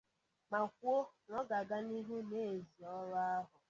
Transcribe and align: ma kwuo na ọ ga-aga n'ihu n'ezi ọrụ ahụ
ma 0.49 0.61
kwuo 0.75 0.97
na 1.27 1.33
ọ 1.41 1.43
ga-aga 1.49 1.77
n'ihu 1.87 2.15
n'ezi 2.29 2.81
ọrụ 2.97 3.15
ahụ 3.29 3.51